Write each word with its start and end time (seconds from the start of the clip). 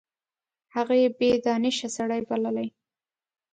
هغه 0.75 0.93
یې 1.01 1.07
بې 1.17 1.31
دانشه 1.45 1.89
سړی 1.97 2.21
بللی. 2.27 2.67